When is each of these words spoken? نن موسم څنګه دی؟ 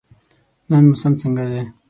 نن 0.69 0.83
موسم 0.89 1.13
څنګه 1.21 1.43
دی؟ 1.51 1.61